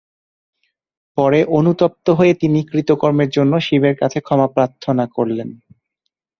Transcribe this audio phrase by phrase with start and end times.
[1.17, 5.49] পরে অনুতপ্ত হয়ে তিনি কৃতকর্মের জন্য শিবের কাছে ক্ষমা প্রার্থনা করলেন।